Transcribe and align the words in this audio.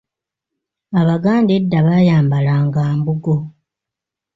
Abaganda 0.99 1.51
edda 1.59 1.79
baayambalanga 1.85 2.81
mbugo. 2.97 3.35